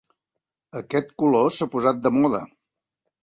[0.79, 2.41] Aquest color s'ha posat de moda.